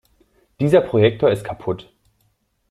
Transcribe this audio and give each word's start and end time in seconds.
Dieser 0.59 0.81
Projektor 0.81 1.29
ist 1.29 1.43
kaputt. 1.43 1.93